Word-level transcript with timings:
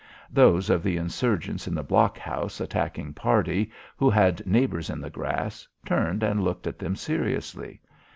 Those 0.31 0.71
of 0.71 0.81
the 0.81 0.97
insurgents 0.97 1.67
in 1.67 1.75
the 1.75 1.83
blockhouse 1.83 2.59
attacking 2.59 3.13
party, 3.13 3.71
who 3.97 4.09
had 4.09 4.43
neighbours 4.47 4.89
in 4.89 4.99
the 4.99 5.11
grass, 5.11 5.67
turned 5.85 6.23
and 6.23 6.43
looked 6.43 6.65
at 6.65 6.79
them 6.79 6.95
seriously. 6.95 7.79